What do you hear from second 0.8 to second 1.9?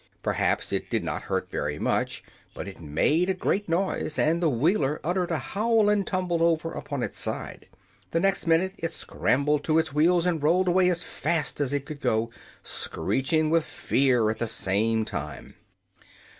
did not hurt very